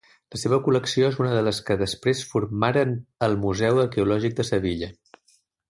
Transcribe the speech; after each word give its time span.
La 0.35 0.39
seva 0.43 0.57
col·lecció 0.67 1.09
és 1.13 1.19
una 1.23 1.33
de 1.35 1.43
les 1.49 1.59
que 1.67 1.77
després 1.83 2.23
formaren 2.31 2.97
el 3.29 3.39
Museu 3.45 3.83
Arqueològic 3.87 4.39
de 4.41 4.51
Sevilla. 4.53 4.93